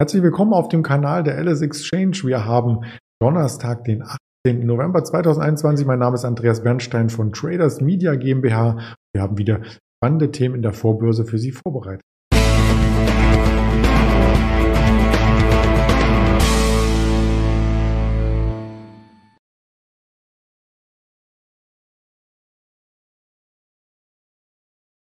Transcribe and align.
Herzlich 0.00 0.24
willkommen 0.24 0.54
auf 0.54 0.66
dem 0.66 0.82
Kanal 0.82 1.22
der 1.22 1.38
LS 1.38 1.62
Exchange. 1.62 2.22
Wir 2.24 2.44
haben 2.44 2.80
Donnerstag, 3.22 3.84
den 3.84 4.02
18. 4.02 4.66
November 4.66 5.04
2021. 5.04 5.86
Mein 5.86 6.00
Name 6.00 6.16
ist 6.16 6.24
Andreas 6.24 6.64
Bernstein 6.64 7.10
von 7.10 7.32
Traders 7.32 7.80
Media 7.80 8.16
GmbH. 8.16 8.96
Wir 9.14 9.22
haben 9.22 9.38
wieder 9.38 9.62
spannende 9.96 10.32
Themen 10.32 10.56
in 10.56 10.62
der 10.62 10.72
Vorbörse 10.72 11.24
für 11.24 11.38
Sie 11.38 11.52
vorbereitet. 11.52 12.02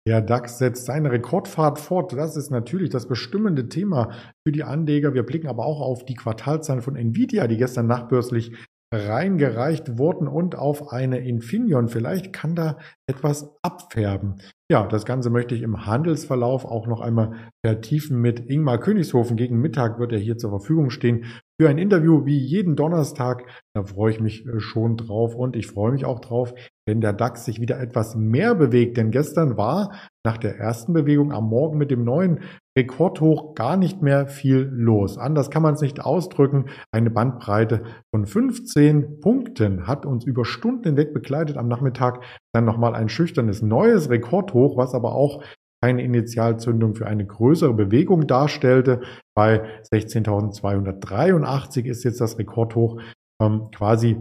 Der 0.05 0.21
DAX 0.21 0.57
setzt 0.57 0.85
seine 0.85 1.11
Rekordfahrt 1.11 1.79
fort. 1.79 2.11
Das 2.11 2.35
ist 2.35 2.51
natürlich 2.51 2.89
das 2.89 3.07
bestimmende 3.07 3.69
Thema 3.69 4.11
für 4.45 4.51
die 4.51 4.63
Anleger. 4.63 5.13
Wir 5.13 5.23
blicken 5.23 5.47
aber 5.47 5.65
auch 5.65 5.79
auf 5.79 6.03
die 6.03 6.15
Quartalzahlen 6.15 6.81
von 6.81 6.97
Nvidia, 6.97 7.47
die 7.47 7.57
gestern 7.57 7.87
nachbörslich 7.87 8.53
reingereicht 8.93 9.97
wurden 9.97 10.27
und 10.27 10.55
auf 10.55 10.91
eine 10.91 11.19
Infineon. 11.19 11.87
Vielleicht 11.87 12.33
kann 12.33 12.53
da 12.53 12.77
etwas 13.07 13.53
abfärben. 13.61 14.35
Ja, 14.71 14.87
das 14.87 15.05
Ganze 15.05 15.29
möchte 15.29 15.55
ich 15.55 15.61
im 15.61 15.85
Handelsverlauf 15.85 16.65
auch 16.65 16.87
noch 16.87 17.01
einmal 17.01 17.51
vertiefen 17.65 18.19
mit 18.19 18.39
Ingmar 18.49 18.79
Königshofen. 18.79 19.37
Gegen 19.37 19.59
Mittag 19.59 19.99
wird 19.99 20.13
er 20.13 20.19
hier 20.19 20.37
zur 20.37 20.51
Verfügung 20.51 20.89
stehen 20.89 21.25
für 21.59 21.69
ein 21.69 21.77
Interview 21.77 22.25
wie 22.25 22.37
jeden 22.37 22.75
Donnerstag. 22.75 23.45
Da 23.75 23.83
freue 23.83 24.11
ich 24.11 24.19
mich 24.19 24.45
äh, 24.45 24.59
schon 24.59 24.97
drauf 24.97 25.35
und 25.35 25.55
ich 25.55 25.67
freue 25.67 25.91
mich 25.91 26.05
auch 26.05 26.19
drauf, 26.19 26.53
wenn 26.87 27.01
der 27.01 27.13
DAX 27.13 27.45
sich 27.45 27.61
wieder 27.61 27.79
etwas 27.79 28.15
mehr 28.15 28.55
bewegt. 28.55 28.97
Denn 28.97 29.11
gestern 29.11 29.57
war 29.57 29.91
nach 30.25 30.37
der 30.37 30.57
ersten 30.57 30.93
Bewegung 30.93 31.31
am 31.31 31.49
Morgen 31.49 31.77
mit 31.77 31.91
dem 31.91 32.03
neuen 32.03 32.39
Rekordhoch 32.77 33.53
gar 33.53 33.77
nicht 33.77 34.01
mehr 34.01 34.27
viel 34.27 34.69
los. 34.71 35.17
Anders 35.17 35.51
kann 35.51 35.61
man 35.61 35.75
es 35.75 35.81
nicht 35.81 36.01
ausdrücken. 36.01 36.65
Eine 36.91 37.11
Bandbreite 37.11 37.83
von 38.13 38.25
15 38.25 39.19
Punkten 39.19 39.85
hat 39.85 40.05
uns 40.05 40.25
über 40.25 40.45
Stunden 40.45 40.83
hinweg 40.83 41.13
begleitet. 41.13 41.57
Am 41.57 41.67
Nachmittag 41.67 42.23
dann 42.53 42.65
nochmal 42.65 42.95
ein 42.95 43.09
schüchternes 43.09 43.61
neues 43.61 44.09
Rekordhoch, 44.09 44.77
was 44.77 44.93
aber 44.93 45.15
auch 45.15 45.43
keine 45.83 46.03
Initialzündung 46.03 46.95
für 46.95 47.07
eine 47.07 47.25
größere 47.25 47.73
Bewegung 47.73 48.25
darstellte. 48.25 49.01
Bei 49.35 49.81
16.283 49.91 51.85
ist 51.85 52.05
jetzt 52.05 52.21
das 52.21 52.39
Rekordhoch 52.39 53.01
ähm, 53.41 53.69
quasi 53.75 54.17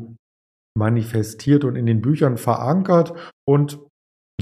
manifestiert 0.76 1.64
und 1.64 1.76
in 1.76 1.86
den 1.86 2.00
Büchern 2.00 2.36
verankert. 2.36 3.12
Und 3.46 3.78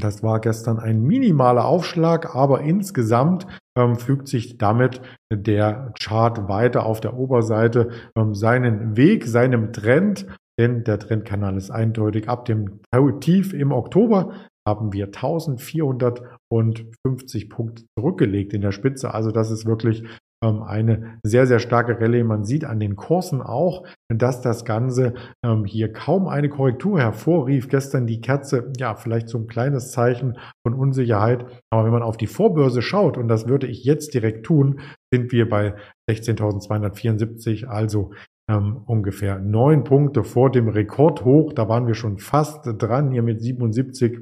das 0.00 0.22
war 0.22 0.40
gestern 0.40 0.78
ein 0.78 1.02
minimaler 1.02 1.66
Aufschlag, 1.66 2.34
aber 2.34 2.62
insgesamt 2.62 3.46
ähm, 3.76 3.96
fügt 3.96 4.28
sich 4.28 4.56
damit 4.56 5.02
der 5.32 5.92
Chart 6.00 6.48
weiter 6.48 6.86
auf 6.86 7.00
der 7.00 7.18
Oberseite 7.18 7.90
ähm, 8.16 8.34
seinen 8.34 8.96
Weg, 8.96 9.26
seinem 9.26 9.72
Trend, 9.72 10.26
denn 10.60 10.84
der 10.84 10.98
Trendkanal 10.98 11.56
ist 11.56 11.70
eindeutig 11.70 12.28
ab 12.28 12.44
dem 12.44 12.80
Tief 13.20 13.54
im 13.54 13.72
Oktober 13.72 14.34
haben 14.68 14.92
wir 14.92 15.06
1450 15.06 17.48
Punkte 17.48 17.84
zurückgelegt 17.98 18.52
in 18.52 18.60
der 18.60 18.72
Spitze. 18.72 19.14
Also 19.14 19.30
das 19.30 19.50
ist 19.50 19.64
wirklich 19.64 20.04
ähm, 20.44 20.62
eine 20.62 21.18
sehr, 21.22 21.46
sehr 21.46 21.60
starke 21.60 21.98
Rallye. 21.98 22.24
Man 22.24 22.44
sieht 22.44 22.66
an 22.66 22.78
den 22.78 22.94
Kursen 22.94 23.40
auch, 23.40 23.86
dass 24.08 24.42
das 24.42 24.66
Ganze 24.66 25.14
ähm, 25.42 25.64
hier 25.64 25.90
kaum 25.92 26.28
eine 26.28 26.50
Korrektur 26.50 27.00
hervorrief. 27.00 27.68
Gestern 27.68 28.06
die 28.06 28.20
Kerze, 28.20 28.70
ja, 28.78 28.94
vielleicht 28.94 29.30
so 29.30 29.38
ein 29.38 29.46
kleines 29.46 29.92
Zeichen 29.92 30.36
von 30.66 30.74
Unsicherheit. 30.74 31.46
Aber 31.70 31.84
wenn 31.84 31.92
man 31.92 32.02
auf 32.02 32.18
die 32.18 32.26
Vorbörse 32.26 32.82
schaut, 32.82 33.16
und 33.16 33.28
das 33.28 33.48
würde 33.48 33.66
ich 33.66 33.84
jetzt 33.84 34.12
direkt 34.12 34.44
tun, 34.44 34.80
sind 35.10 35.32
wir 35.32 35.48
bei 35.48 35.74
16.274, 36.10 37.64
also 37.64 38.12
ähm, 38.50 38.82
ungefähr 38.86 39.38
neun 39.38 39.84
Punkte 39.84 40.24
vor 40.24 40.50
dem 40.50 40.68
Rekordhoch. 40.68 41.52
Da 41.52 41.68
waren 41.68 41.86
wir 41.86 41.94
schon 41.94 42.18
fast 42.18 42.66
dran, 42.78 43.12
hier 43.12 43.22
mit 43.22 43.40
77 43.40 44.18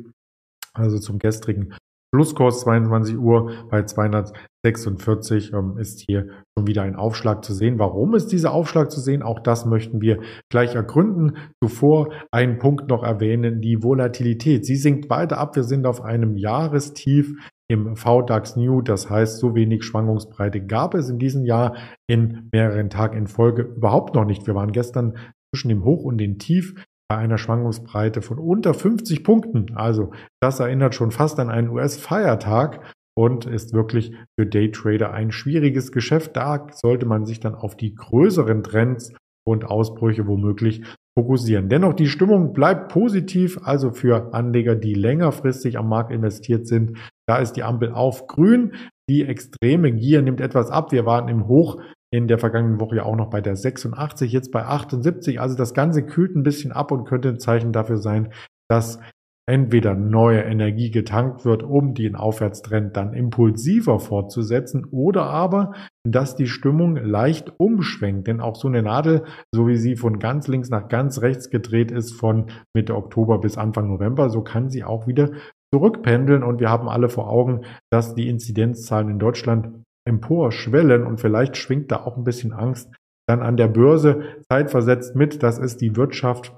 also 0.75 0.99
zum 0.99 1.19
gestrigen 1.19 1.75
Schlusskurs 2.15 2.61
22 2.61 3.19
Uhr 3.19 3.53
bei 3.71 3.83
246 3.83 5.53
ähm, 5.53 5.77
ist 5.77 6.05
hier 6.07 6.29
schon 6.57 6.67
wieder 6.67 6.83
ein 6.83 6.97
Aufschlag 6.97 7.45
zu 7.45 7.53
sehen. 7.53 7.79
Warum 7.79 8.15
ist 8.15 8.33
dieser 8.33 8.53
Aufschlag 8.53 8.91
zu 8.91 9.01
sehen? 9.01 9.23
Auch 9.23 9.41
das 9.41 9.67
möchten 9.67 10.01
wir 10.01 10.21
gleich 10.51 10.75
ergründen. 10.75 11.37
Zuvor 11.63 12.13
einen 12.31 12.59
Punkt 12.59 12.89
noch 12.89 13.03
erwähnen, 13.03 13.61
die 13.61 13.83
Volatilität. 13.83 14.65
Sie 14.65 14.77
sinkt 14.77 15.11
weiter 15.11 15.37
ab. 15.39 15.55
Wir 15.55 15.65
sind 15.65 15.87
auf 15.87 16.01
einem 16.01 16.37
Jahrestief 16.37 17.35
im 17.69 17.97
VDAX 17.97 18.57
New. 18.57 18.81
Das 18.81 19.11
heißt, 19.11 19.39
so 19.39 19.55
wenig 19.55 19.85
Schwankungsbreite 19.85 20.65
gab 20.65 20.95
es 20.95 21.09
in 21.09 21.19
diesem 21.19 21.45
Jahr 21.45 21.77
in 22.09 22.49
mehreren 22.53 22.91
Tagen 22.91 23.17
in 23.17 23.27
Folge 23.27 23.63
überhaupt 23.63 24.15
noch 24.15 24.25
nicht. 24.25 24.47
Wir 24.47 24.55
waren 24.55 24.73
gestern 24.73 25.17
zwischen 25.51 25.69
dem 25.69 25.85
Hoch 25.85 26.03
und 26.05 26.19
dem 26.19 26.39
Tief 26.39 26.75
bei 27.09 27.17
einer 27.17 27.39
Schwankungsbreite 27.39 28.21
von 28.23 28.39
unter 28.39 28.75
50 28.75 29.25
Punkten. 29.25 29.77
Also 29.77 30.13
das 30.41 30.61
erinnert 30.61 30.95
schon 30.95 31.11
fast 31.11 31.39
an 31.41 31.51
einen 31.51 31.71
US-Feiertag 31.71 32.95
und 33.17 33.47
ist 33.47 33.73
wirklich 33.73 34.13
für 34.39 34.47
Daytrader 34.47 35.13
ein 35.13 35.33
schwieriges 35.33 35.91
Geschäft. 35.91 36.37
Da 36.37 36.67
sollte 36.73 37.07
man 37.07 37.25
sich 37.25 37.41
dann 37.41 37.55
auf 37.55 37.77
die 37.77 37.95
größeren 37.95 38.63
Trends 38.63 39.13
und 39.49 39.65
Ausbrüche 39.65 40.27
womöglich 40.27 40.83
fokussieren. 41.19 41.69
Dennoch, 41.69 41.95
die 41.95 42.07
Stimmung 42.07 42.53
bleibt 42.53 42.93
positiv, 42.93 43.59
also 43.63 43.91
für 43.91 44.33
Anleger, 44.33 44.77
die 44.77 44.95
längerfristig 44.95 45.79
am 45.79 45.89
Markt 45.89 46.13
investiert 46.13 46.67
sind. 46.67 46.99
Da 47.27 47.39
ist 47.39 47.55
die 47.55 47.65
Ampel 47.65 47.93
auf 47.93 48.27
grün. 48.29 48.75
Die 49.11 49.25
extreme 49.25 49.93
Gier 49.93 50.23
nimmt 50.23 50.41
etwas 50.41 50.71
ab. 50.71 50.93
Wir 50.93 51.07
waren 51.07 51.29
im 51.29 51.49
Hoch 51.49 51.81
in 52.11 52.29
der 52.29 52.39
vergangenen 52.39 52.81
Woche 52.81 52.97
ja 52.97 53.03
auch 53.03 53.17
noch 53.17 53.31
bei 53.31 53.41
der 53.41 53.57
86, 53.57 54.33
jetzt 54.33 54.53
bei 54.53 54.65
78. 54.65 55.41
Also 55.41 55.57
das 55.57 55.75
Ganze 55.75 56.07
kühlt 56.07 56.37
ein 56.37 56.43
bisschen 56.43 56.73
ab 56.73 56.93
und 56.93 57.05
könnte 57.05 57.29
ein 57.29 57.41
Zeichen 57.41 57.73
dafür 57.73 57.99
sein, 57.99 58.33
dass 58.71 59.01
entweder 59.49 59.95
neue 59.95 60.43
Energie 60.43 60.91
getankt 60.91 61.45
wird, 61.47 61.63
um 61.63 61.95
den 61.95 62.17
Aufwärtstrend 62.17 62.97
dann 62.97 63.15
impulsiver 63.15 63.99
fortzusetzen, 63.99 64.87
oder 64.91 65.25
aber, 65.25 65.73
dass 66.13 66.37
die 66.37 66.47
Stimmung 66.47 66.97
leicht 66.97 67.53
umschwenkt. 67.59 68.27
Denn 68.27 68.41
auch 68.41 68.57
so 68.57 68.69
eine 68.69 68.83
Nadel, 68.83 69.25
so 69.53 69.67
wie 69.67 69.77
sie 69.77 69.97
von 69.97 70.19
ganz 70.19 70.49
links 70.49 70.71
nach 70.71 70.89
ganz 70.89 71.21
rechts 71.23 71.51
gedreht 71.51 71.91
ist, 71.91 72.13
von 72.13 72.47
Mitte 72.75 72.95
Oktober 72.95 73.39
bis 73.39 73.59
Anfang 73.59 73.89
November, 73.89 74.31
so 74.31 74.43
kann 74.43 74.71
sie 74.71 74.85
auch 74.85 75.07
wieder 75.07 75.31
zurückpendeln. 75.73 76.43
Und 76.43 76.61
wir 76.61 76.71
haben 76.71 76.89
alle 76.89 77.09
vor 77.09 77.29
Augen, 77.31 77.63
dass 77.91 78.15
die 78.15 78.29
Inzidenzzahlen 78.29 79.09
in 79.09 79.19
Deutschland 79.19 79.83
emporschwellen 80.07 81.05
und 81.05 81.21
vielleicht 81.21 81.57
schwingt 81.57 81.93
da 81.93 81.97
auch 82.05 82.17
ein 82.17 82.25
bisschen 82.25 82.53
Angst 82.53 82.91
dann 83.29 83.43
an 83.43 83.59
der 83.59 83.69
Börse 83.69 84.23
zeitversetzt 84.51 85.15
mit, 85.15 85.43
dass 85.43 85.59
es 85.59 85.77
die 85.77 85.97
Wirtschaft 85.97 86.57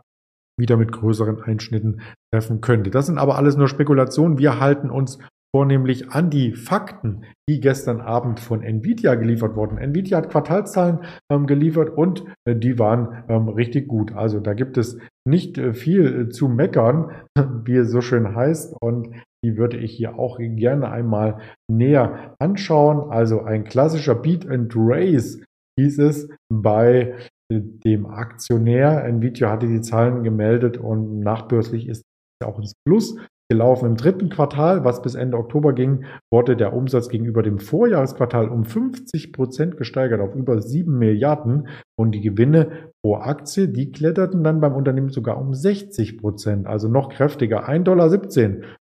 wieder 0.57 0.77
mit 0.77 0.93
größeren 0.93 1.43
Einschnitten 1.43 2.01
treffen 2.33 2.61
könnte. 2.61 2.91
Das 2.91 3.07
sind 3.07 3.19
aber 3.19 3.37
alles 3.37 3.57
nur 3.57 3.67
Spekulationen. 3.67 4.39
Wir 4.39 4.61
halten 4.61 4.89
uns 4.89 5.19
vornehmlich 5.55 6.11
an 6.11 6.31
die 6.31 6.53
Fakten, 6.53 7.25
die 7.49 7.61
gestern 7.61 8.01
Abend 8.01 8.41
von 8.41 8.63
Nvidia 8.63 9.15
geliefert 9.17 9.57
wurden. 9.57 9.79
Nvidia 9.79 10.19
hat 10.19 10.31
Quartalszahlen 10.31 11.01
ähm, 11.31 11.47
geliefert 11.47 11.91
und 11.91 12.25
äh, 12.45 12.55
die 12.55 12.79
waren 12.79 13.25
ähm, 13.29 13.49
richtig 13.49 13.89
gut. 13.89 14.13
Also 14.13 14.41
da 14.41 14.55
gibt 14.55 14.79
es 14.79 14.99
nicht 15.27 15.59
äh, 15.59 15.73
viel 15.73 16.21
äh, 16.21 16.29
zu 16.29 16.49
meckern, 16.49 17.11
wie 17.65 17.77
es 17.77 17.91
so 17.91 18.01
schön 18.01 18.35
heißt. 18.35 18.77
Und 18.81 19.15
die 19.45 19.57
würde 19.57 19.79
ich 19.79 19.93
hier 19.93 20.19
auch 20.19 20.39
gerne 20.39 20.91
einmal 20.91 21.39
näher 21.71 22.37
anschauen. 22.39 23.11
Also 23.11 23.43
ein 23.43 23.65
klassischer 23.65 24.15
Beat 24.15 24.49
and 24.49 24.73
Race 24.77 25.43
hieß 25.79 25.99
es 25.99 26.29
bei 26.53 27.15
dem 27.51 28.07
Aktionär. 28.07 29.05
Nvidia 29.05 29.51
hatte 29.51 29.67
die 29.67 29.81
Zahlen 29.81 30.23
gemeldet 30.23 30.79
und 30.79 31.21
nachbörslich 31.21 31.89
ist 31.89 32.03
auch 32.45 32.59
ins 32.59 32.75
Plus 32.87 33.17
gelaufen. 33.51 33.87
Im 33.87 33.97
dritten 33.97 34.31
Quartal, 34.31 34.85
was 34.85 35.03
bis 35.03 35.17
Ende 35.17 35.37
Oktober 35.37 35.73
ging, 35.73 36.05
wurde 36.31 36.57
der 36.57 36.73
Umsatz 36.73 37.09
gegenüber 37.09 37.43
dem 37.43 37.59
Vorjahresquartal 37.59 38.49
um 38.49 38.65
50 38.65 39.33
Prozent 39.33 39.77
gesteigert 39.77 40.21
auf 40.21 40.37
über 40.37 40.63
7 40.63 40.97
Milliarden 40.97 41.67
und 41.99 42.13
die 42.13 42.21
Gewinne 42.21 42.93
pro 43.03 43.17
Aktie, 43.17 43.69
die 43.69 43.91
kletterten 43.91 44.45
dann 44.45 44.61
beim 44.61 44.75
Unternehmen 44.75 45.11
sogar 45.11 45.39
um 45.39 45.53
60 45.53 46.19
Prozent, 46.19 46.67
also 46.69 46.89
noch 46.89 47.09
kräftiger. 47.11 47.69
1,17 47.69 47.83
Dollar 47.83 48.09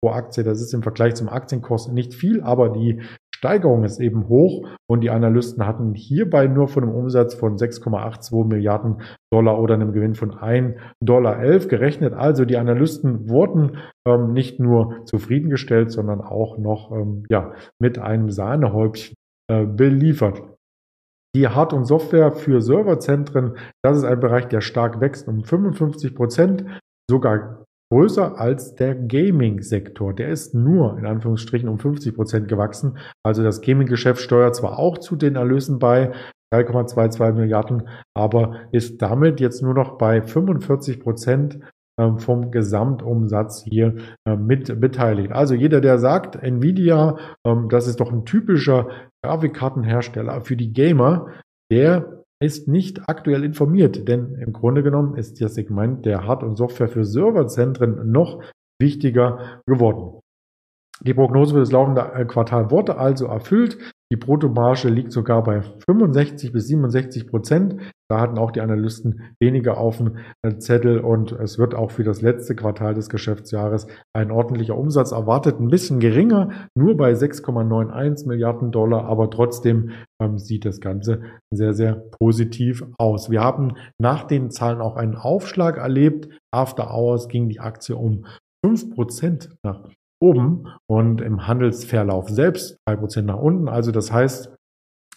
pro 0.02 0.10
Aktie, 0.10 0.42
das 0.42 0.60
ist 0.60 0.74
im 0.74 0.82
Vergleich 0.82 1.14
zum 1.14 1.28
Aktienkurs 1.28 1.88
nicht 1.88 2.12
viel, 2.12 2.42
aber 2.42 2.70
die 2.70 3.00
Steigerung 3.38 3.84
ist 3.84 4.00
eben 4.00 4.28
hoch 4.28 4.66
und 4.90 5.02
die 5.02 5.10
Analysten 5.10 5.64
hatten 5.64 5.94
hierbei 5.94 6.48
nur 6.48 6.66
von 6.66 6.82
einem 6.82 6.92
Umsatz 6.92 7.34
von 7.34 7.56
6,82 7.56 8.44
Milliarden 8.44 9.00
Dollar 9.32 9.60
oder 9.60 9.74
einem 9.74 9.92
Gewinn 9.92 10.16
von 10.16 10.32
1,11 10.32 10.76
Dollar 11.00 11.58
gerechnet. 11.60 12.14
Also 12.14 12.44
die 12.44 12.56
Analysten 12.56 13.28
wurden 13.28 13.78
ähm, 14.08 14.32
nicht 14.32 14.58
nur 14.58 15.04
zufriedengestellt, 15.04 15.92
sondern 15.92 16.20
auch 16.20 16.58
noch 16.58 16.90
ähm, 16.90 17.26
ja, 17.30 17.52
mit 17.80 18.00
einem 18.00 18.28
Sahnehäubchen 18.30 19.14
äh, 19.48 19.66
beliefert. 19.66 20.42
Die 21.36 21.46
Hard- 21.46 21.74
und 21.74 21.84
Software 21.84 22.32
für 22.32 22.60
Serverzentren, 22.60 23.56
das 23.84 23.98
ist 23.98 24.04
ein 24.04 24.18
Bereich, 24.18 24.48
der 24.48 24.62
stark 24.62 25.00
wächst 25.00 25.28
um 25.28 25.44
55 25.44 26.12
Prozent, 26.16 26.64
sogar 27.08 27.64
größer 27.90 28.38
als 28.38 28.74
der 28.74 28.94
Gaming-Sektor. 28.94 30.14
Der 30.14 30.28
ist 30.28 30.54
nur 30.54 30.98
in 30.98 31.06
Anführungsstrichen 31.06 31.68
um 31.68 31.78
50 31.78 32.14
Prozent 32.14 32.48
gewachsen. 32.48 32.98
Also 33.22 33.42
das 33.42 33.60
Gaming-Geschäft 33.60 34.20
steuert 34.20 34.56
zwar 34.56 34.78
auch 34.78 34.98
zu 34.98 35.16
den 35.16 35.36
Erlösen 35.36 35.78
bei, 35.78 36.12
3,22 36.52 37.32
Milliarden, 37.32 37.88
aber 38.14 38.56
ist 38.72 39.02
damit 39.02 39.40
jetzt 39.40 39.62
nur 39.62 39.74
noch 39.74 39.98
bei 39.98 40.22
45 40.22 41.00
Prozent 41.00 41.60
ähm, 41.98 42.18
vom 42.18 42.50
Gesamtumsatz 42.50 43.64
hier 43.64 43.96
ähm, 44.26 44.46
mit 44.46 44.80
beteiligt. 44.80 45.32
Also 45.32 45.54
jeder, 45.54 45.80
der 45.80 45.98
sagt, 45.98 46.36
Nvidia, 46.36 47.16
ähm, 47.44 47.68
das 47.68 47.86
ist 47.86 48.00
doch 48.00 48.12
ein 48.12 48.24
typischer 48.24 48.88
Grafikkartenhersteller 49.22 50.40
für 50.42 50.56
die 50.56 50.72
Gamer, 50.72 51.26
der 51.70 52.17
ist 52.40 52.68
nicht 52.68 53.08
aktuell 53.08 53.44
informiert, 53.44 54.06
denn 54.08 54.34
im 54.36 54.52
Grunde 54.52 54.82
genommen 54.82 55.16
ist 55.16 55.40
das 55.40 55.54
Segment 55.54 56.06
der 56.06 56.24
Hard- 56.24 56.44
und 56.44 56.56
Software 56.56 56.88
für 56.88 57.04
Serverzentren 57.04 58.10
noch 58.10 58.42
wichtiger 58.80 59.60
geworden. 59.66 60.20
Die 61.00 61.14
Prognose 61.14 61.54
für 61.54 61.60
das 61.60 61.72
laufende 61.72 62.26
Quartal 62.26 62.70
wurde 62.70 62.98
also 62.98 63.26
erfüllt. 63.26 63.92
Die 64.10 64.16
Bruttomarge 64.16 64.88
liegt 64.88 65.12
sogar 65.12 65.42
bei 65.42 65.60
65 65.60 66.50
bis 66.50 66.66
67 66.68 67.26
Prozent. 67.26 67.76
Da 68.10 68.20
hatten 68.20 68.38
auch 68.38 68.50
die 68.50 68.62
Analysten 68.62 69.20
weniger 69.38 69.76
auf 69.76 69.98
dem 69.98 70.16
äh, 70.40 70.56
Zettel 70.56 71.00
und 71.00 71.32
es 71.32 71.58
wird 71.58 71.74
auch 71.74 71.90
für 71.90 72.04
das 72.04 72.22
letzte 72.22 72.56
Quartal 72.56 72.94
des 72.94 73.10
Geschäftsjahres 73.10 73.86
ein 74.14 74.30
ordentlicher 74.30 74.78
Umsatz 74.78 75.12
erwartet. 75.12 75.60
Ein 75.60 75.68
bisschen 75.68 76.00
geringer, 76.00 76.68
nur 76.74 76.96
bei 76.96 77.12
6,91 77.12 78.26
Milliarden 78.26 78.72
Dollar, 78.72 79.04
aber 79.04 79.28
trotzdem 79.28 79.90
ähm, 80.22 80.38
sieht 80.38 80.64
das 80.64 80.80
Ganze 80.80 81.20
sehr, 81.50 81.74
sehr 81.74 81.96
positiv 82.18 82.86
aus. 82.96 83.30
Wir 83.30 83.42
haben 83.42 83.74
nach 84.00 84.24
den 84.24 84.50
Zahlen 84.50 84.80
auch 84.80 84.96
einen 84.96 85.16
Aufschlag 85.16 85.76
erlebt. 85.76 86.30
After 86.50 86.94
Hours 86.94 87.28
ging 87.28 87.50
die 87.50 87.60
Aktie 87.60 87.94
um 87.94 88.24
5 88.64 88.94
Prozent 88.94 89.50
nach 89.62 89.84
oben 90.20 90.68
und 90.86 91.20
im 91.20 91.46
Handelsverlauf 91.46 92.28
selbst 92.28 92.78
3% 92.88 93.22
nach 93.22 93.38
unten. 93.38 93.68
Also 93.68 93.92
das 93.92 94.12
heißt, 94.12 94.54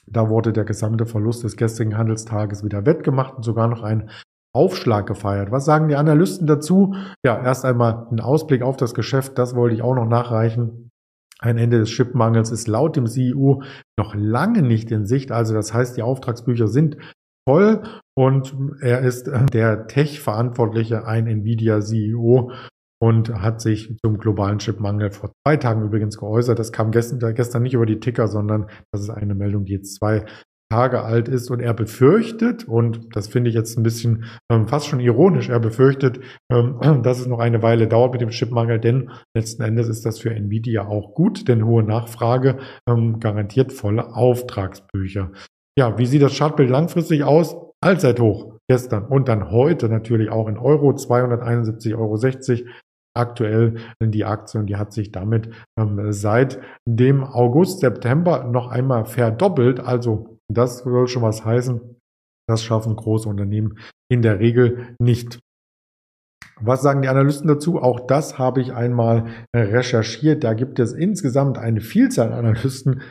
da 0.07 0.29
wurde 0.29 0.53
der 0.53 0.65
gesamte 0.65 1.05
Verlust 1.05 1.43
des 1.43 1.57
gestrigen 1.57 1.97
Handelstages 1.97 2.63
wieder 2.63 2.85
wettgemacht 2.85 3.35
und 3.35 3.43
sogar 3.43 3.67
noch 3.67 3.83
ein 3.83 4.09
Aufschlag 4.53 5.07
gefeiert. 5.07 5.51
Was 5.51 5.65
sagen 5.65 5.87
die 5.87 5.95
Analysten 5.95 6.45
dazu? 6.45 6.95
Ja, 7.25 7.41
erst 7.41 7.63
einmal 7.63 8.07
ein 8.11 8.19
Ausblick 8.19 8.63
auf 8.63 8.75
das 8.75 8.93
Geschäft, 8.93 9.37
das 9.37 9.55
wollte 9.55 9.75
ich 9.75 9.81
auch 9.81 9.95
noch 9.95 10.07
nachreichen. 10.07 10.89
Ein 11.39 11.57
Ende 11.57 11.79
des 11.79 11.89
Chipmangels 11.89 12.51
ist 12.51 12.67
laut 12.67 12.95
dem 12.95 13.07
CEO 13.07 13.63
noch 13.97 14.13
lange 14.13 14.61
nicht 14.61 14.91
in 14.91 15.05
Sicht. 15.05 15.31
Also 15.31 15.53
das 15.53 15.73
heißt, 15.73 15.97
die 15.97 16.03
Auftragsbücher 16.03 16.67
sind 16.67 16.97
voll 17.49 17.81
und 18.15 18.55
er 18.81 18.99
ist 18.99 19.27
der 19.53 19.87
Tech-Verantwortliche, 19.87 21.07
ein 21.07 21.25
Nvidia-CEO 21.25 22.51
und 23.01 23.33
hat 23.33 23.61
sich 23.61 23.97
zum 24.05 24.17
globalen 24.17 24.59
Chipmangel 24.59 25.11
vor 25.11 25.31
zwei 25.43 25.57
Tagen 25.57 25.83
übrigens 25.83 26.17
geäußert. 26.17 26.59
Das 26.59 26.71
kam 26.71 26.91
gestern, 26.91 27.33
gestern 27.33 27.63
nicht 27.63 27.73
über 27.73 27.85
die 27.85 27.99
Ticker, 27.99 28.27
sondern 28.27 28.67
das 28.91 29.01
ist 29.01 29.09
eine 29.09 29.33
Meldung, 29.33 29.65
die 29.65 29.73
jetzt 29.73 29.95
zwei 29.95 30.25
Tage 30.71 31.01
alt 31.01 31.27
ist 31.27 31.51
und 31.51 31.59
er 31.59 31.73
befürchtet, 31.73 32.65
und 32.65 33.13
das 33.13 33.27
finde 33.27 33.49
ich 33.49 33.55
jetzt 33.55 33.77
ein 33.77 33.83
bisschen 33.83 34.23
ähm, 34.49 34.69
fast 34.69 34.87
schon 34.87 35.01
ironisch, 35.01 35.49
er 35.49 35.59
befürchtet, 35.59 36.21
ähm, 36.49 36.79
dass 37.03 37.19
es 37.19 37.27
noch 37.27 37.39
eine 37.39 37.61
Weile 37.61 37.87
dauert 37.87 38.13
mit 38.13 38.21
dem 38.21 38.29
Chipmangel, 38.29 38.79
denn 38.79 39.11
letzten 39.35 39.63
Endes 39.63 39.89
ist 39.89 40.05
das 40.05 40.19
für 40.19 40.33
Nvidia 40.33 40.87
auch 40.87 41.13
gut, 41.13 41.49
denn 41.49 41.65
hohe 41.65 41.83
Nachfrage 41.83 42.59
ähm, 42.87 43.19
garantiert 43.19 43.73
volle 43.73 44.15
Auftragsbücher. 44.15 45.31
Ja, 45.77 45.97
wie 45.97 46.05
sieht 46.05 46.21
das 46.21 46.37
Chartbild 46.37 46.69
langfristig 46.69 47.23
aus? 47.23 47.57
Allzeithoch 47.83 48.59
gestern 48.69 49.05
und 49.05 49.27
dann 49.27 49.51
heute 49.51 49.89
natürlich 49.89 50.29
auch 50.29 50.47
in 50.47 50.57
Euro 50.57 50.91
271,60 50.91 51.97
Euro 51.97 52.15
aktuell 53.13 53.75
die 54.01 54.25
Aktie 54.25 54.59
und 54.59 54.67
die 54.67 54.77
hat 54.77 54.93
sich 54.93 55.11
damit 55.11 55.49
ähm, 55.77 56.11
seit 56.11 56.59
dem 56.87 57.23
August, 57.23 57.79
September 57.79 58.43
noch 58.45 58.67
einmal 58.67 59.05
verdoppelt. 59.05 59.79
Also 59.79 60.37
das 60.51 60.79
soll 60.79 61.07
schon 61.07 61.23
was 61.23 61.45
heißen. 61.45 61.81
Das 62.47 62.63
schaffen 62.63 62.95
große 62.95 63.29
Unternehmen 63.29 63.77
in 64.09 64.21
der 64.21 64.39
Regel 64.39 64.95
nicht. 64.99 65.39
Was 66.63 66.83
sagen 66.83 67.01
die 67.01 67.07
Analysten 67.07 67.47
dazu? 67.47 67.81
Auch 67.81 68.01
das 68.01 68.37
habe 68.37 68.61
ich 68.61 68.73
einmal 68.73 69.25
recherchiert. 69.55 70.43
Da 70.43 70.53
gibt 70.53 70.79
es 70.79 70.93
insgesamt 70.93 71.57
eine 71.57 71.81
Vielzahl 71.81 72.31
an 72.31 72.45
Analysten, 72.45 73.01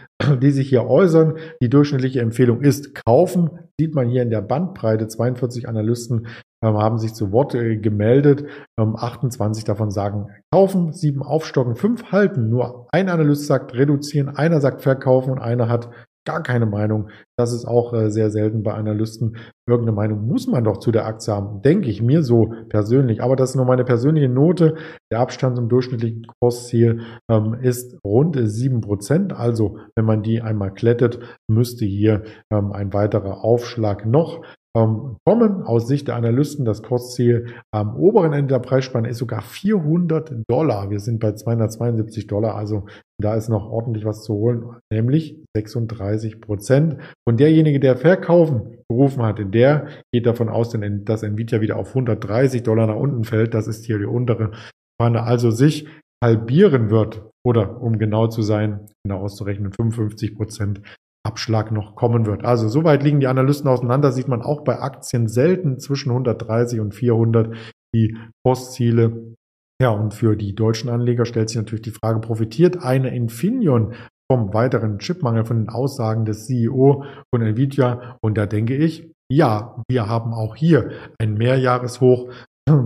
die 0.40 0.50
sich 0.52 0.68
hier 0.68 0.84
äußern. 0.84 1.36
Die 1.60 1.68
durchschnittliche 1.68 2.20
Empfehlung 2.20 2.60
ist 2.60 2.94
kaufen. 2.94 3.50
Sieht 3.78 3.94
man 3.94 4.08
hier 4.08 4.22
in 4.22 4.30
der 4.30 4.42
Bandbreite. 4.42 5.08
42 5.08 5.68
Analysten 5.68 6.28
haben 6.62 6.98
sich 6.98 7.14
zu 7.14 7.32
Wort 7.32 7.54
äh, 7.54 7.76
gemeldet. 7.76 8.44
28 8.78 9.62
ähm, 9.62 9.66
davon 9.66 9.90
sagen 9.90 10.28
kaufen, 10.52 10.92
sieben 10.92 11.22
aufstocken, 11.22 11.74
fünf 11.74 12.12
halten. 12.12 12.48
Nur 12.48 12.88
ein 12.92 13.08
Analyst 13.08 13.46
sagt 13.46 13.74
reduzieren, 13.74 14.28
einer 14.28 14.60
sagt 14.60 14.82
verkaufen 14.82 15.32
und 15.32 15.38
einer 15.38 15.68
hat 15.68 15.90
gar 16.26 16.42
keine 16.42 16.66
Meinung. 16.66 17.08
Das 17.38 17.52
ist 17.52 17.64
auch 17.64 17.94
äh, 17.94 18.10
sehr 18.10 18.30
selten 18.30 18.62
bei 18.62 18.74
Analysten. 18.74 19.36
Irgendeine 19.66 19.96
Meinung 19.96 20.26
muss 20.26 20.46
man 20.46 20.64
doch 20.64 20.78
zu 20.78 20.92
der 20.92 21.06
Aktie 21.06 21.32
haben, 21.32 21.62
denke 21.62 21.88
ich 21.88 22.02
mir 22.02 22.22
so 22.22 22.52
persönlich. 22.68 23.22
Aber 23.22 23.36
das 23.36 23.50
ist 23.50 23.56
nur 23.56 23.64
meine 23.64 23.84
persönliche 23.84 24.28
Note. 24.28 24.76
Der 25.10 25.20
Abstand 25.20 25.56
zum 25.56 25.68
durchschnittlichen 25.68 26.26
Kursziel 26.40 27.00
ähm, 27.30 27.54
ist 27.62 27.98
rund 28.04 28.36
sieben 28.42 28.80
Prozent. 28.80 29.32
Also 29.32 29.78
wenn 29.96 30.04
man 30.04 30.22
die 30.22 30.42
einmal 30.42 30.74
klettet, 30.74 31.20
müsste 31.48 31.84
hier 31.84 32.24
ähm, 32.52 32.72
ein 32.72 32.92
weiterer 32.92 33.42
Aufschlag 33.42 34.04
noch 34.04 34.42
ähm, 34.42 34.50
kommen. 34.74 35.62
Aus 35.62 35.88
Sicht 35.88 36.08
der 36.08 36.16
Analysten, 36.16 36.64
das 36.64 36.82
Kursziel 36.82 37.54
am 37.72 37.96
oberen 37.96 38.32
Ende 38.32 38.54
der 38.54 38.60
Preisspanne 38.60 39.08
ist 39.08 39.18
sogar 39.18 39.42
400 39.42 40.42
Dollar. 40.48 40.90
Wir 40.90 41.00
sind 41.00 41.20
bei 41.20 41.32
272 41.32 42.26
Dollar, 42.26 42.54
also 42.54 42.86
da 43.20 43.34
ist 43.34 43.48
noch 43.48 43.70
ordentlich 43.70 44.04
was 44.04 44.22
zu 44.22 44.34
holen, 44.34 44.76
nämlich 44.92 45.36
36 45.56 46.40
Prozent. 46.40 46.98
Und 47.26 47.40
derjenige, 47.40 47.80
der 47.80 47.96
verkaufen 47.96 48.78
gerufen 48.88 49.22
hat, 49.22 49.38
der 49.38 49.88
geht 50.12 50.26
davon 50.26 50.48
aus, 50.48 50.76
dass 51.04 51.22
Nvidia 51.22 51.60
wieder 51.60 51.76
auf 51.76 51.88
130 51.88 52.62
Dollar 52.62 52.86
nach 52.86 52.96
unten 52.96 53.24
fällt. 53.24 53.54
Das 53.54 53.66
ist 53.66 53.84
hier 53.84 53.98
die 53.98 54.04
untere 54.04 54.52
Spanne. 54.96 55.22
Also 55.22 55.50
sich 55.50 55.88
halbieren 56.22 56.90
wird 56.90 57.22
oder 57.46 57.80
um 57.80 57.98
genau 57.98 58.28
zu 58.28 58.42
sein, 58.42 58.86
genau 59.04 59.22
auszurechnen, 59.22 59.72
55 59.72 60.36
Prozent 60.36 60.82
Abschlag 61.22 61.70
noch 61.70 61.96
kommen 61.96 62.26
wird. 62.26 62.44
Also 62.44 62.68
soweit 62.68 63.02
liegen 63.02 63.20
die 63.20 63.26
Analysten 63.26 63.68
auseinander, 63.68 64.12
sieht 64.12 64.28
man 64.28 64.42
auch 64.42 64.62
bei 64.62 64.80
Aktien 64.80 65.28
selten 65.28 65.78
zwischen 65.78 66.10
130 66.10 66.80
und 66.80 66.94
400 66.94 67.54
die 67.94 68.16
Kursziele. 68.44 69.34
Ja, 69.82 69.90
und 69.90 70.14
für 70.14 70.36
die 70.36 70.54
deutschen 70.54 70.90
Anleger 70.90 71.24
stellt 71.24 71.48
sich 71.48 71.56
natürlich 71.56 71.82
die 71.82 71.90
Frage, 71.90 72.20
profitiert 72.20 72.82
eine 72.82 73.14
Infineon 73.14 73.94
vom 74.30 74.52
weiteren 74.54 74.98
Chipmangel 74.98 75.44
von 75.44 75.58
den 75.58 75.68
Aussagen 75.68 76.24
des 76.24 76.46
CEO 76.46 77.04
von 77.34 77.42
Nvidia? 77.42 78.16
Und 78.22 78.36
da 78.36 78.46
denke 78.46 78.76
ich, 78.76 79.10
ja, 79.30 79.82
wir 79.88 80.08
haben 80.08 80.32
auch 80.34 80.56
hier 80.56 80.90
ein 81.18 81.34
Mehrjahreshoch 81.34 82.30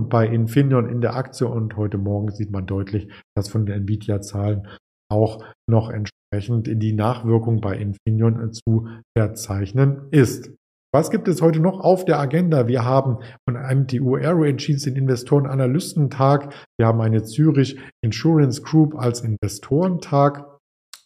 bei 0.09 0.27
Infineon 0.27 0.89
in 0.89 1.01
der 1.01 1.15
Aktie 1.15 1.47
und 1.47 1.75
heute 1.75 1.97
Morgen 1.97 2.31
sieht 2.31 2.51
man 2.51 2.65
deutlich, 2.65 3.11
dass 3.35 3.49
von 3.49 3.65
den 3.65 3.81
Nvidia-Zahlen 3.81 4.67
auch 5.15 5.43
noch 5.69 5.89
entsprechend 5.89 6.67
die 6.81 6.93
Nachwirkung 6.93 7.61
bei 7.61 7.77
Infineon 7.77 8.51
zu 8.51 8.87
verzeichnen 9.17 10.07
ist. 10.11 10.51
Was 10.93 11.09
gibt 11.11 11.27
es 11.27 11.41
heute 11.41 11.59
noch 11.59 11.81
auf 11.81 12.05
der 12.05 12.19
Agenda? 12.19 12.67
Wir 12.67 12.85
haben 12.85 13.17
von 13.47 13.55
MTU 13.55 14.15
Aero 14.15 14.45
Engines 14.45 14.83
den 14.83 14.95
Investoren-Analystentag. 14.95 16.53
Wir 16.79 16.87
haben 16.87 17.01
eine 17.01 17.23
Zürich 17.23 17.77
Insurance 18.01 18.61
Group 18.61 18.95
als 18.95 19.21
Investorentag. 19.21 20.45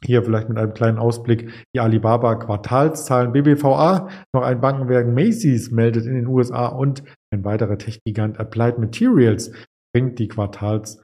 Hier 0.06 0.24
vielleicht 0.24 0.48
mit 0.48 0.58
einem 0.58 0.74
kleinen 0.74 1.00
Ausblick 1.00 1.51
die 1.75 1.80
Alibaba 1.80 2.36
Quartalszahlen. 2.36 3.32
BBVA, 3.32 4.10
noch 4.34 4.44
ein 4.44 4.62
Bankenwerk 4.62 5.08
Macy's 5.08 5.72
meldet 5.72 6.06
in 6.06 6.13
den 6.13 6.28
USA 6.28 6.68
und 6.68 7.04
ein 7.34 7.44
weiterer 7.44 7.78
Tech-Gigant 7.78 8.39
Applied 8.39 8.78
Materials 8.78 9.51
bringt 9.94 10.20
die 10.20 10.28
Quartals 10.28 11.01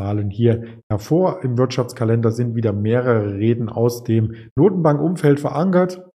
Zahlen 0.00 0.30
hier 0.30 0.80
hervor. 0.90 1.42
Im 1.42 1.58
Wirtschaftskalender 1.58 2.30
sind 2.30 2.54
wieder 2.54 2.72
mehrere 2.72 3.34
Reden 3.34 3.68
aus 3.68 4.04
dem 4.04 4.34
Notenbankumfeld 4.56 5.40
verankert. 5.40 6.08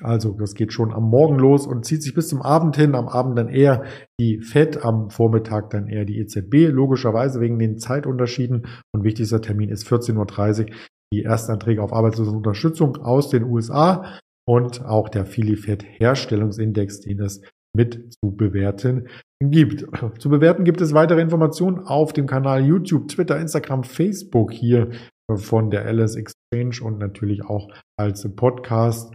Also 0.00 0.32
das 0.32 0.54
geht 0.54 0.72
schon 0.72 0.92
am 0.92 1.04
Morgen 1.04 1.38
los 1.38 1.68
und 1.68 1.84
zieht 1.84 2.02
sich 2.02 2.14
bis 2.14 2.28
zum 2.28 2.42
Abend 2.42 2.76
hin. 2.76 2.96
Am 2.96 3.06
Abend 3.06 3.38
dann 3.38 3.48
eher 3.48 3.84
die 4.18 4.40
FED, 4.40 4.84
am 4.84 5.10
Vormittag 5.10 5.70
dann 5.70 5.86
eher 5.86 6.04
die 6.04 6.18
EZB, 6.18 6.70
logischerweise 6.72 7.40
wegen 7.40 7.60
den 7.60 7.78
Zeitunterschieden. 7.78 8.66
Und 8.92 9.04
wichtigster 9.04 9.40
Termin 9.40 9.68
ist 9.68 9.86
14.30 9.86 10.70
Uhr 10.70 10.76
die 11.12 11.22
Erstanträge 11.22 11.80
auf 11.80 11.92
Arbeitslosenunterstützung 11.92 12.96
aus 12.96 13.30
den 13.30 13.44
USA 13.44 14.18
und 14.48 14.84
auch 14.84 15.08
der 15.08 15.24
Filifed 15.24 15.84
Herstellungsindex, 15.84 17.02
den 17.02 17.20
es 17.20 17.42
mit 17.76 18.12
zu 18.14 18.34
bewerten 18.34 19.06
gibt. 19.50 19.86
Zu 20.18 20.28
bewerten 20.28 20.64
gibt 20.64 20.80
es 20.80 20.94
weitere 20.94 21.20
Informationen 21.20 21.78
auf 21.80 22.12
dem 22.12 22.26
Kanal 22.26 22.64
YouTube, 22.64 23.08
Twitter, 23.08 23.38
Instagram, 23.38 23.84
Facebook 23.84 24.52
hier 24.52 24.90
von 25.34 25.70
der 25.70 25.86
Alice 25.86 26.16
Exchange 26.16 26.84
und 26.84 26.98
natürlich 26.98 27.44
auch 27.44 27.68
als 27.98 28.28
Podcast 28.36 29.14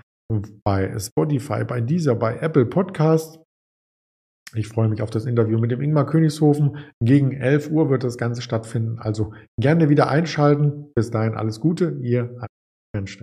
bei 0.64 0.98
Spotify, 0.98 1.64
bei 1.64 1.82
dieser, 1.82 2.16
bei 2.16 2.38
Apple 2.38 2.66
Podcast. 2.66 3.40
Ich 4.56 4.68
freue 4.68 4.90
mich 4.90 5.02
auf 5.02 5.12
das 5.12 5.26
Interview 5.26 5.60
mit 5.60 5.72
dem 5.72 5.82
Ingmar 5.82 6.08
Königshofen. 6.08 6.78
Gegen 7.04 7.34
11 7.34 7.70
Uhr 7.70 7.90
wird 7.90 8.04
das 8.04 8.18
Ganze 8.18 8.42
stattfinden. 8.42 8.98
Also 9.00 9.34
gerne 9.60 9.90
wieder 9.90 10.10
einschalten. 10.10 10.92
Bis 10.96 11.12
dahin 11.12 11.36
alles 11.36 11.60
Gute. 11.60 12.00
Ihr 12.02 12.36
Mensch. 12.96 13.22